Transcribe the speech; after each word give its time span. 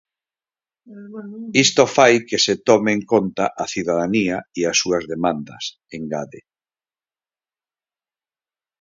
"Isto 1.65 1.83
fai 1.95 2.13
que 2.29 2.37
se 2.45 2.55
tome 2.67 2.91
en 2.97 3.01
conta 3.13 3.45
á 3.61 3.63
cidadanía 3.73 4.37
e 4.59 4.61
ás 4.71 4.77
súas 4.81 5.03
demandas", 5.13 5.63
engade. 5.97 6.39